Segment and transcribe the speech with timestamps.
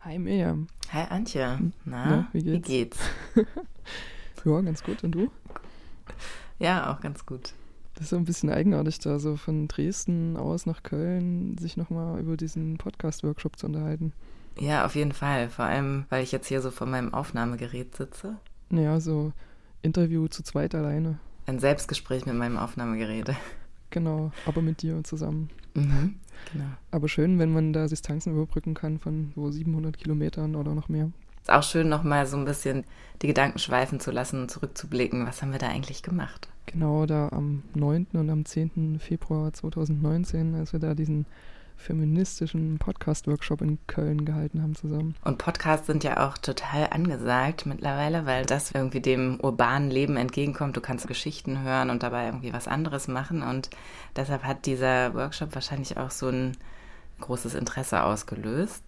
[0.00, 0.66] Hi Miriam.
[0.92, 1.58] Hi Antje.
[1.84, 2.68] Na, Na, wie geht's?
[2.68, 2.98] Wie geht's?
[4.44, 5.04] Ja, ganz gut.
[5.04, 5.30] Und du?
[6.58, 7.52] Ja, auch ganz gut.
[7.94, 12.18] Das ist so ein bisschen eigenartig, da so von Dresden aus nach Köln sich nochmal
[12.18, 14.14] über diesen Podcast-Workshop zu unterhalten.
[14.58, 15.50] Ja, auf jeden Fall.
[15.50, 18.36] Vor allem, weil ich jetzt hier so vor meinem Aufnahmegerät sitze.
[18.70, 19.32] Naja, so
[19.82, 21.18] Interview zu zweit alleine.
[21.44, 23.34] Ein Selbstgespräch mit meinem Aufnahmegerät.
[23.90, 25.50] Genau, aber mit dir zusammen.
[25.74, 26.16] Mhm,
[26.52, 26.66] genau.
[26.90, 31.10] Aber schön, wenn man da Distanzen überbrücken kann von so 700 Kilometern oder noch mehr.
[31.42, 32.84] Ist auch schön, nochmal so ein bisschen
[33.22, 35.26] die Gedanken schweifen zu lassen und zurückzublicken.
[35.26, 36.48] Was haben wir da eigentlich gemacht?
[36.66, 38.08] Genau da am 9.
[38.12, 38.98] und am 10.
[39.00, 41.26] Februar 2019, als wir da diesen
[41.80, 45.16] feministischen Podcast-Workshop in Köln gehalten haben zusammen.
[45.24, 50.76] Und Podcasts sind ja auch total angesagt mittlerweile, weil das irgendwie dem urbanen Leben entgegenkommt.
[50.76, 53.42] Du kannst Geschichten hören und dabei irgendwie was anderes machen.
[53.42, 53.70] Und
[54.14, 56.56] deshalb hat dieser Workshop wahrscheinlich auch so ein
[57.20, 58.84] großes Interesse ausgelöst,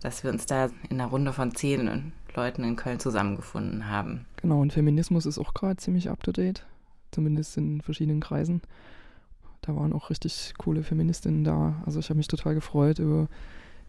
[0.00, 4.26] dass wir uns da in einer Runde von zehn Leuten in Köln zusammengefunden haben.
[4.36, 6.66] Genau, und Feminismus ist auch gerade ziemlich up-to-date,
[7.10, 8.60] zumindest in verschiedenen Kreisen.
[9.64, 11.82] Da waren auch richtig coole Feministinnen da.
[11.86, 13.28] Also ich habe mich total gefreut über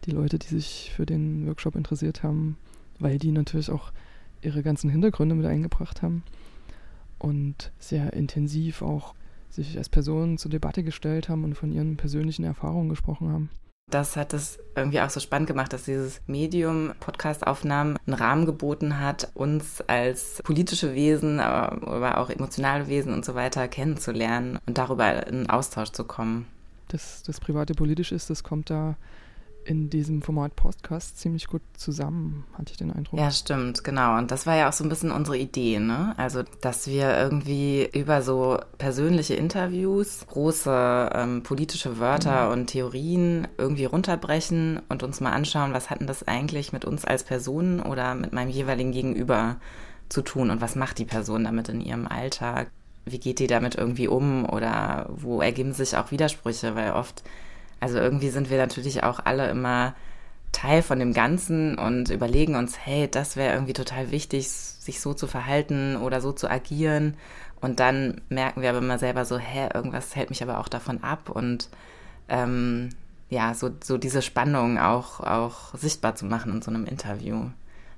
[0.04, 2.56] die Leute, die sich für den Workshop interessiert haben,
[2.98, 3.92] weil die natürlich auch
[4.40, 6.22] ihre ganzen Hintergründe mit eingebracht haben
[7.18, 9.14] und sehr intensiv auch
[9.50, 13.50] sich als Personen zur Debatte gestellt haben und von ihren persönlichen Erfahrungen gesprochen haben.
[13.88, 18.98] Das hat es irgendwie auch so spannend gemacht, dass dieses Medium Podcast-Aufnahmen einen Rahmen geboten
[18.98, 25.28] hat, uns als politische Wesen, aber auch emotionale Wesen und so weiter kennenzulernen und darüber
[25.28, 26.46] in Austausch zu kommen.
[26.88, 28.96] Das, das private politisch ist, das kommt da
[29.66, 33.18] in diesem Format Podcast ziemlich gut zusammen, hatte ich den Eindruck.
[33.18, 34.16] Ja, stimmt, genau.
[34.16, 36.14] Und das war ja auch so ein bisschen unsere Idee, ne?
[36.16, 42.52] Also, dass wir irgendwie über so persönliche Interviews große ähm, politische Wörter mhm.
[42.52, 47.24] und Theorien irgendwie runterbrechen und uns mal anschauen, was hatten das eigentlich mit uns als
[47.24, 49.56] Personen oder mit meinem jeweiligen Gegenüber
[50.08, 52.70] zu tun und was macht die Person damit in ihrem Alltag?
[53.04, 57.22] Wie geht die damit irgendwie um oder wo ergeben sich auch Widersprüche, weil oft
[57.80, 59.94] also irgendwie sind wir natürlich auch alle immer
[60.52, 65.12] Teil von dem Ganzen und überlegen uns, hey, das wäre irgendwie total wichtig, sich so
[65.12, 67.14] zu verhalten oder so zu agieren.
[67.60, 71.02] Und dann merken wir aber immer selber so, hä, irgendwas hält mich aber auch davon
[71.02, 71.28] ab.
[71.30, 71.68] Und
[72.28, 72.90] ähm,
[73.28, 77.50] ja, so, so diese Spannung auch, auch sichtbar zu machen in so einem Interview.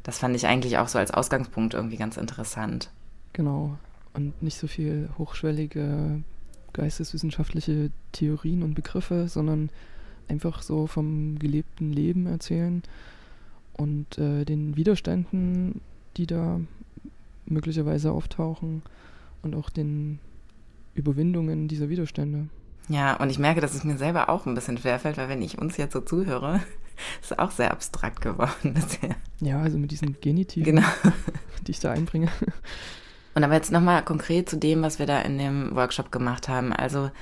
[0.02, 2.90] Das fand ich eigentlich auch so als Ausgangspunkt irgendwie ganz interessant.
[3.34, 3.76] Genau.
[4.14, 6.22] Und nicht so viel hochschwellige
[6.72, 9.70] geisteswissenschaftliche Theorien und Begriffe, sondern
[10.28, 12.82] einfach so vom gelebten Leben erzählen
[13.74, 15.80] und äh, den Widerständen,
[16.16, 16.60] die da
[17.46, 18.82] möglicherweise auftauchen
[19.42, 20.18] und auch den
[20.94, 22.48] Überwindungen dieser Widerstände.
[22.88, 25.58] Ja, und ich merke, dass es mir selber auch ein bisschen schwerfällt, weil wenn ich
[25.58, 26.56] uns jetzt so zuhöre,
[27.22, 29.16] ist es auch sehr abstrakt geworden bisher.
[29.40, 30.88] Ja, also mit diesen Genitiven, genau.
[31.66, 32.28] die ich da einbringe.
[33.38, 36.72] Und aber jetzt nochmal konkret zu dem, was wir da in dem Workshop gemacht haben.
[36.72, 37.12] Also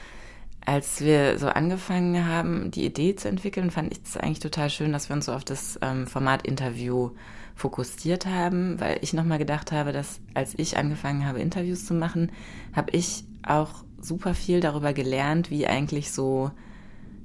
[0.64, 4.94] als wir so angefangen haben, die Idee zu entwickeln, fand ich es eigentlich total schön,
[4.94, 7.10] dass wir uns so auf das ähm, Format Interview
[7.54, 12.32] fokussiert haben, weil ich nochmal gedacht habe, dass als ich angefangen habe, Interviews zu machen,
[12.72, 16.50] habe ich auch super viel darüber gelernt, wie eigentlich so,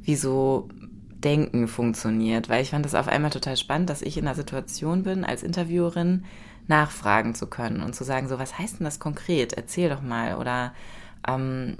[0.01, 0.67] wie so
[1.13, 5.03] Denken funktioniert, weil ich fand das auf einmal total spannend, dass ich in einer Situation
[5.03, 6.25] bin als Interviewerin,
[6.71, 9.53] nachfragen zu können und zu sagen, so, was heißt denn das konkret?
[9.53, 10.35] Erzähl doch mal.
[10.37, 10.73] Oder
[11.27, 11.77] ähm,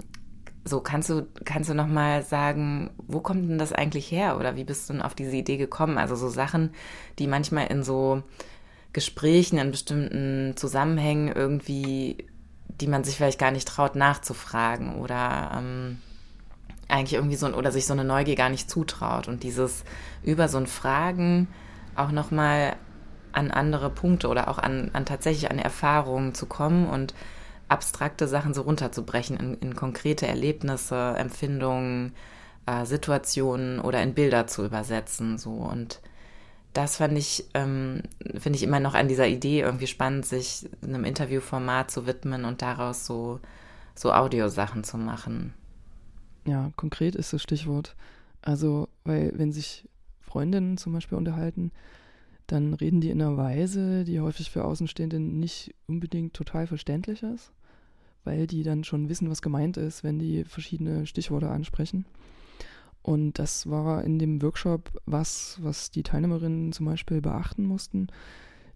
[0.64, 4.38] so, kannst du, kannst du noch mal sagen, wo kommt denn das eigentlich her?
[4.38, 5.98] Oder wie bist du denn auf diese Idee gekommen?
[5.98, 6.70] Also so Sachen,
[7.18, 8.22] die manchmal in so
[8.92, 12.28] Gesprächen, in bestimmten Zusammenhängen irgendwie,
[12.68, 15.98] die man sich vielleicht gar nicht traut nachzufragen oder ähm,
[16.88, 19.26] eigentlich irgendwie so, oder sich so eine Neugier gar nicht zutraut.
[19.26, 19.84] Und dieses
[20.22, 21.48] über so ein Fragen
[21.96, 22.76] auch noch mal
[23.32, 27.14] an andere Punkte oder auch an, an tatsächlich an Erfahrungen zu kommen und
[27.68, 32.14] abstrakte Sachen so runterzubrechen in, in konkrete Erlebnisse, Empfindungen,
[32.66, 35.38] äh, Situationen oder in Bilder zu übersetzen.
[35.38, 36.00] So und
[36.72, 38.02] das fand ich, ähm,
[38.38, 42.62] finde ich immer noch an dieser Idee irgendwie spannend, sich einem Interviewformat zu widmen und
[42.62, 43.40] daraus so,
[43.94, 45.52] so Audiosachen zu machen.
[46.46, 47.94] Ja, konkret ist das Stichwort.
[48.40, 49.88] Also, weil wenn sich
[50.20, 51.72] Freundinnen zum Beispiel unterhalten,
[52.52, 57.50] dann reden die in einer Weise, die häufig für Außenstehende nicht unbedingt total verständlich ist,
[58.24, 62.04] weil die dann schon wissen, was gemeint ist, wenn die verschiedene Stichworte ansprechen.
[63.00, 68.08] Und das war in dem Workshop was, was die Teilnehmerinnen zum Beispiel beachten mussten,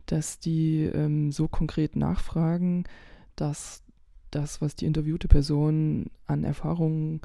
[0.07, 2.85] dass die ähm, so konkret nachfragen,
[3.37, 3.83] dass
[4.31, 7.21] das, was die interviewte Person an Erfahrungen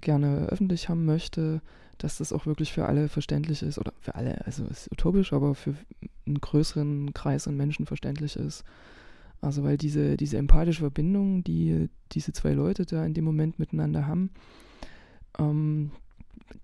[0.00, 1.60] gerne öffentlich haben möchte,
[1.98, 5.54] dass das auch wirklich für alle verständlich ist oder für alle, also ist utopisch, aber
[5.54, 5.74] für
[6.26, 8.64] einen größeren Kreis an Menschen verständlich ist.
[9.40, 14.06] Also weil diese, diese empathische Verbindung, die diese zwei Leute da in dem Moment miteinander
[14.06, 14.30] haben,
[15.38, 15.92] ähm,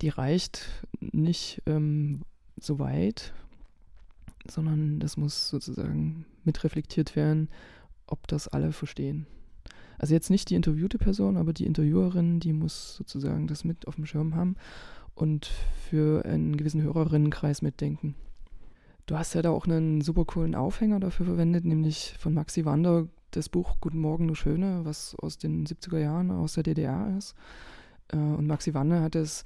[0.00, 2.22] die reicht nicht ähm,
[2.58, 3.32] so weit,
[4.48, 7.48] sondern das muss sozusagen mitreflektiert werden,
[8.06, 9.26] ob das alle verstehen.
[10.02, 13.94] Also jetzt nicht die interviewte Person, aber die Interviewerin, die muss sozusagen das mit auf
[13.94, 14.56] dem Schirm haben
[15.14, 15.46] und
[15.88, 18.16] für einen gewissen Hörerinnenkreis mitdenken.
[19.06, 23.06] Du hast ja da auch einen super coolen Aufhänger dafür verwendet, nämlich von Maxi Wander
[23.30, 27.36] das Buch Guten Morgen, du Schöne, was aus den 70er Jahren aus der DDR ist.
[28.08, 29.44] Äh, und Maxi Wander hat es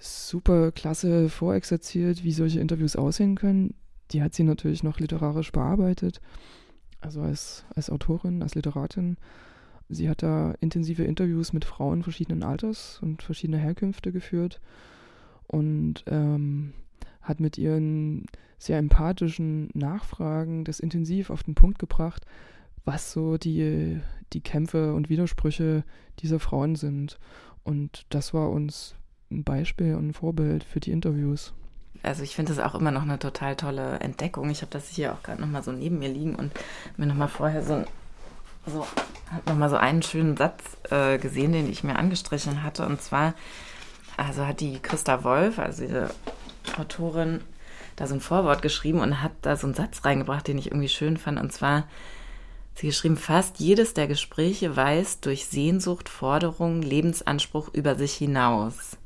[0.00, 3.74] super klasse vorexerziert, wie solche Interviews aussehen können.
[4.12, 6.22] Die hat sie natürlich noch literarisch bearbeitet,
[7.02, 9.16] also als, als Autorin, als Literatin.
[9.88, 14.60] Sie hat da intensive Interviews mit Frauen verschiedenen Alters und verschiedener Herkünfte geführt
[15.46, 16.72] und ähm,
[17.20, 18.26] hat mit ihren
[18.58, 22.24] sehr empathischen Nachfragen das intensiv auf den Punkt gebracht,
[22.84, 24.00] was so die,
[24.32, 25.84] die Kämpfe und Widersprüche
[26.20, 27.18] dieser Frauen sind.
[27.64, 28.96] Und das war uns
[29.30, 31.54] ein Beispiel und ein Vorbild für die Interviews.
[32.02, 34.50] Also ich finde das auch immer noch eine total tolle Entdeckung.
[34.50, 36.52] Ich habe das hier auch gerade nochmal so neben mir liegen und
[36.96, 37.84] mir nochmal vorher so,
[38.66, 38.86] so
[39.46, 42.86] nochmal so einen schönen Satz äh, gesehen, den ich mir angestrichen hatte.
[42.86, 43.34] Und zwar,
[44.16, 46.10] also hat die Christa Wolf, also diese
[46.78, 47.40] Autorin,
[47.96, 50.88] da so ein Vorwort geschrieben und hat da so einen Satz reingebracht, den ich irgendwie
[50.88, 51.38] schön fand.
[51.38, 51.84] Und zwar,
[52.74, 58.96] sie geschrieben, fast jedes der Gespräche weist durch Sehnsucht, Forderung, Lebensanspruch über sich hinaus.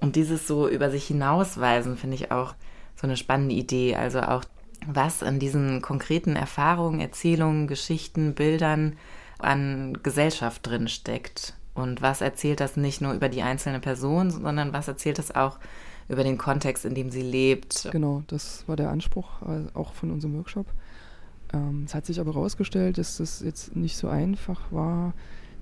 [0.00, 2.54] Und dieses so über sich hinausweisen finde ich auch
[2.96, 3.96] so eine spannende Idee.
[3.96, 4.44] Also auch,
[4.86, 8.96] was an diesen konkreten Erfahrungen, Erzählungen, Geschichten, Bildern
[9.38, 11.54] an Gesellschaft drin steckt.
[11.74, 15.58] Und was erzählt das nicht nur über die einzelne Person, sondern was erzählt das auch
[16.08, 17.88] über den Kontext, in dem sie lebt.
[17.92, 20.66] Genau, das war der Anspruch äh, auch von unserem Workshop.
[21.52, 25.14] Ähm, es hat sich aber herausgestellt, dass das jetzt nicht so einfach war,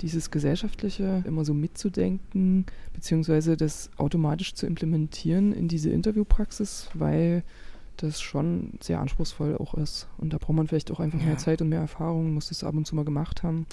[0.03, 7.43] dieses Gesellschaftliche immer so mitzudenken, beziehungsweise das automatisch zu implementieren in diese Interviewpraxis, weil
[7.97, 10.09] das schon sehr anspruchsvoll auch ist.
[10.19, 11.27] Und da braucht man vielleicht auch einfach ja.
[11.27, 13.67] mehr Zeit und mehr Erfahrung, muss das ab und zu mal gemacht haben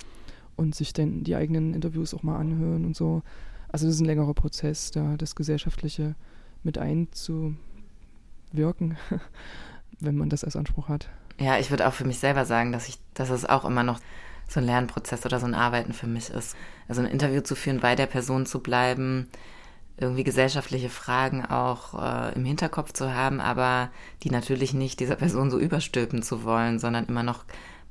[0.55, 3.21] und sich dann die eigenen Interviews auch mal anhören und so.
[3.69, 6.15] Also das ist ein längerer Prozess, da das Gesellschaftliche
[6.63, 7.57] mit einzuwirken,
[9.99, 11.09] wenn man das als Anspruch hat.
[11.39, 13.99] Ja, ich würde auch für mich selber sagen, dass ich, dass es auch immer noch
[14.47, 16.55] so ein Lernprozess oder so ein Arbeiten für mich ist.
[16.87, 19.27] Also ein Interview zu führen, bei der Person zu bleiben,
[19.97, 23.89] irgendwie gesellschaftliche Fragen auch äh, im Hinterkopf zu haben, aber
[24.23, 27.45] die natürlich nicht dieser Person so überstülpen zu wollen, sondern immer noch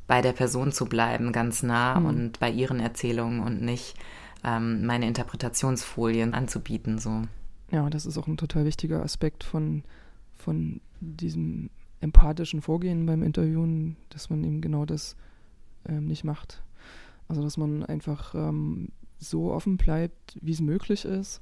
[0.07, 2.07] bei der Person zu bleiben, ganz nah mhm.
[2.07, 3.95] und bei ihren Erzählungen und nicht
[4.45, 6.99] ähm, meine Interpretationsfolien anzubieten.
[6.99, 7.23] So.
[7.71, 9.83] Ja, das ist auch ein total wichtiger Aspekt von,
[10.37, 11.71] von diesem
[12.01, 15.17] empathischen Vorgehen beim Interviewen, dass man eben genau das
[15.89, 16.63] ähm, nicht macht.
[17.29, 18.89] Also dass man einfach ähm,
[19.19, 21.41] so offen bleibt, wie es möglich ist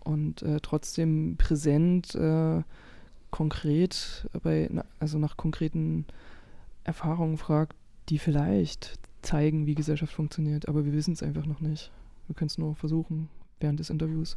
[0.00, 2.62] und äh, trotzdem präsent, äh,
[3.30, 4.68] konkret bei,
[4.98, 6.06] also nach konkreten
[6.84, 7.76] Erfahrungen fragt,
[8.08, 11.90] die vielleicht zeigen, wie Gesellschaft funktioniert, aber wir wissen es einfach noch nicht.
[12.26, 13.28] Wir können es nur versuchen
[13.60, 14.34] während des Interviews.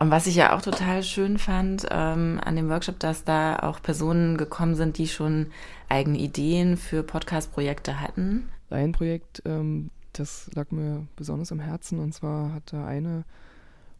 [0.00, 3.80] Und was ich ja auch total schön fand ähm, an dem Workshop, dass da auch
[3.80, 5.52] Personen gekommen sind, die schon
[5.88, 8.48] eigene Ideen für Podcast-Projekte hatten.
[8.70, 12.00] Ein Projekt, ähm, das lag mir besonders am Herzen.
[12.00, 13.24] Und zwar hat da eine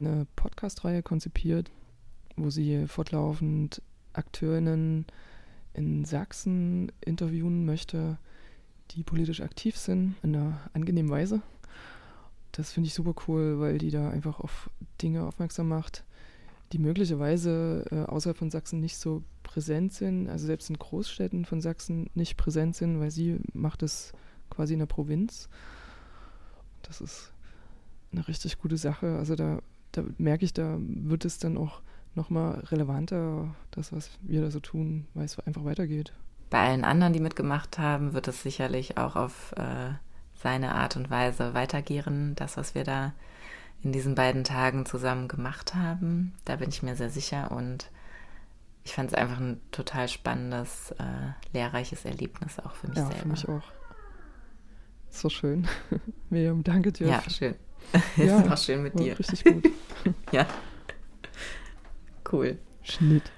[0.01, 1.71] eine Podcast-Reihe konzipiert,
[2.37, 5.07] wo sie fortlaufend Akteurinnen
[5.75, 8.19] in Sachsen interviewen möchte,
[8.93, 11.43] die politisch aktiv sind, in einer angenehmen Weise
[12.53, 14.71] das finde ich super cool, weil die da einfach auf
[15.03, 16.05] Dinge aufmerksam macht,
[16.73, 21.61] die möglicherweise äh, außerhalb von Sachsen nicht so präsent sind, also selbst in Großstädten von
[21.61, 24.13] Sachsen nicht präsent sind, weil sie macht es
[24.51, 25.49] quasi in der Provinz.
[26.83, 27.33] Das ist
[28.13, 29.17] eine richtig gute Sache.
[29.17, 29.61] Also da,
[29.93, 31.83] da merke ich, da wird es dann auch
[32.15, 36.13] nochmal relevanter, das, was wir da so tun, weil es einfach weitergeht.
[36.51, 39.93] Bei allen anderen, die mitgemacht haben, wird es sicherlich auch auf äh
[40.43, 43.13] seine Art und Weise weitergehen, das, was wir da
[43.83, 46.35] in diesen beiden Tagen zusammen gemacht haben.
[46.45, 47.91] Da bin ich mir sehr sicher und
[48.85, 53.17] ich fand es einfach ein total spannendes, äh, lehrreiches Erlebnis auch für mich ja, selber.
[53.17, 53.73] Ja, für mich auch.
[55.11, 55.69] So schön.
[56.31, 57.09] Miriam, danke dir.
[57.09, 57.55] Ja, schön.
[58.17, 59.19] ja, ist auch schön mit dir.
[59.19, 59.69] Richtig gut.
[60.33, 60.47] ja.
[62.31, 62.59] Cool.
[62.83, 63.31] Schnitt.